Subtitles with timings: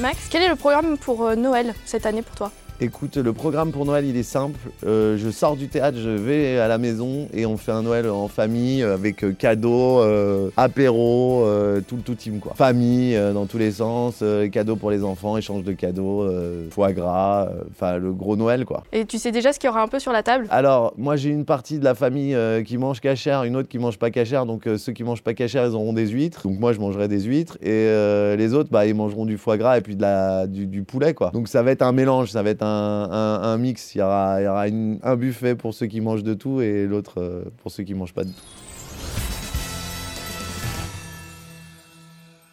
[0.00, 2.52] Max, quel est le programme pour euh, Noël cette année pour toi?
[2.80, 4.60] Écoute, le programme pour Noël, il est simple.
[4.86, 8.08] Euh, je sors du théâtre, je vais à la maison et on fait un Noël
[8.08, 12.52] en famille avec euh, cadeaux, euh, apéro, euh, tout le tout team quoi.
[12.54, 14.22] Famille dans tous les sens,
[14.52, 16.24] cadeaux pour les enfants, échange de cadeaux,
[16.70, 18.84] foie gras, enfin le gros Noël quoi.
[18.92, 20.46] Et tu sais déjà ce qu'il y aura un peu sur la table?
[20.50, 23.98] Alors, moi j'ai une partie de la famille qui mange cachère, une autre qui mange
[23.98, 24.46] pas cachère.
[24.46, 26.46] Donc ceux qui mangent pas cachère, ils auront des huîtres.
[26.46, 29.78] Donc moi je mangerai des huîtres et les autres, bah ils mangeront du foie gras
[29.78, 31.30] et puis de la, du, du poulet quoi.
[31.32, 32.67] Donc ça va être un mélange, ça va être un,
[33.10, 33.94] un- un mix.
[33.94, 36.60] Il y aura, il y aura une- un buffet pour ceux qui mangent de tout
[36.60, 38.44] et l'autre euh, pour ceux qui mangent pas de tout.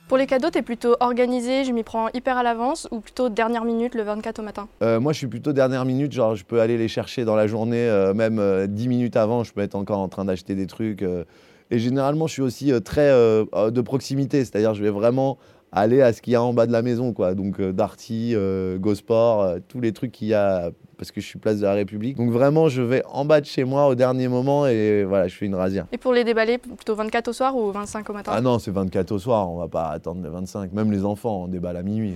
[0.07, 3.65] Pour les cadeaux, t'es plutôt organisé, je m'y prends hyper à l'avance ou plutôt dernière
[3.65, 4.67] minute le 24 au matin?
[4.83, 7.47] Euh, moi je suis plutôt dernière minute, genre je peux aller les chercher dans la
[7.47, 10.67] journée, euh, même euh, 10 minutes avant, je peux être encore en train d'acheter des
[10.67, 11.03] trucs.
[11.71, 15.39] et généralement je suis aussi très de proximité, c'est-à-dire je vais vraiment
[15.75, 17.35] aller à ce qu'il y a en bas de la maison, quoi.
[17.35, 21.25] Donc euh, Darty, euh, Gosport, euh, tous les trucs qu'il y a, parce que je
[21.25, 22.17] suis place de la République.
[22.17, 25.35] Donc vraiment je vais en bas de chez moi au dernier moment et voilà, je
[25.35, 25.85] fais une rasière.
[25.91, 28.31] Et pour les déballer, plutôt 24 au soir ou 25 au matin?
[28.33, 30.71] Ah non, c'est 24 au soir, on va pas attendre le 25.
[30.73, 32.15] Même les enfants, on déballe à minuit.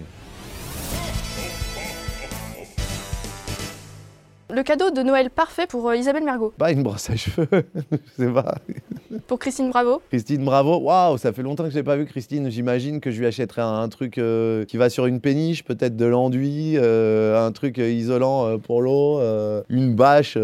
[4.51, 6.53] Le cadeau de Noël parfait pour euh, Isabelle Mergot.
[6.57, 7.47] Pas une brosse à cheveux,
[8.17, 8.55] je sais pas.
[9.27, 10.01] Pour Christine Bravo.
[10.09, 12.49] Christine Bravo, waouh, ça fait longtemps que je n'ai pas vu Christine.
[12.49, 15.95] J'imagine que je lui achèterai un, un truc euh, qui va sur une péniche, peut-être
[15.95, 19.19] de l'enduit, euh, un truc isolant euh, pour l'eau,
[19.69, 20.37] une bâche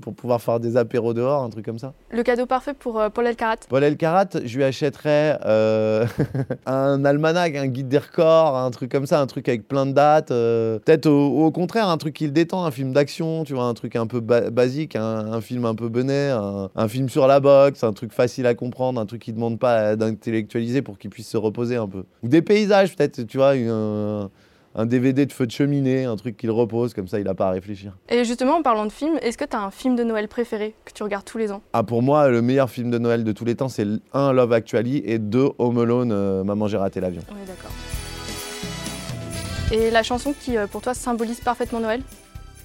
[0.00, 1.92] pour pouvoir faire des apéros dehors, un truc comme ça.
[2.10, 3.56] Le cadeau parfait pour Paul Elkarat.
[3.68, 6.06] Paul Elkarat, je lui achèterai euh,
[6.66, 9.92] un almanach, un guide des records, un truc comme ça, un truc avec plein de
[9.92, 10.28] dates.
[10.28, 13.74] peut-être au, au contraire, un truc qui le détend, un film d'action, tu vois, un
[13.74, 17.26] truc un peu ba- basique, un, un film un peu benet, un, un film sur
[17.26, 21.10] la boxe, un truc facile à comprendre, un truc qui demande pas d'intellectualiser pour qu'il
[21.10, 22.04] puisse se reposer un peu.
[22.22, 24.28] Ou des paysages, peut-être, tu vois, une-
[24.74, 27.48] un DVD de feu de cheminée, un truc qu'il repose, comme ça il n'a pas
[27.48, 27.94] à réfléchir.
[28.08, 30.92] Et justement, en parlant de films, est-ce que t'as un film de Noël préféré que
[30.94, 31.60] tu regardes tous les ans?
[31.74, 34.52] Ah, pour moi, le meilleur film de Noël de tous les temps, c'est un Love
[34.54, 37.20] Actually et deux Home Alone, euh, Maman j'ai raté l'avion.
[37.30, 37.70] Oui, d'accord.
[39.72, 42.00] Et la chanson qui, euh, pour toi, symbolise parfaitement Noël?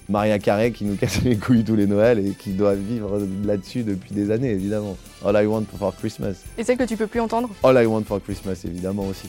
[0.08, 3.82] Maria Carey qui nous casse les couilles tous les Noëls et qui doit vivre là-dessus
[3.82, 4.96] depuis des années, évidemment.
[5.24, 6.44] All I Want for Christmas.
[6.56, 7.50] Et celle que tu peux plus entendre?
[7.62, 9.28] All I Want for Christmas, évidemment aussi.